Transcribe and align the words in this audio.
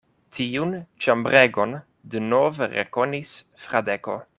Tiun 0.37 0.71
ĉambregon 1.07 1.77
denove 2.15 2.73
rekonis 2.75 3.39
Fradeko. 3.67 4.23